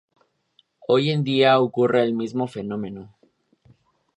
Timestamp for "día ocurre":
1.23-2.01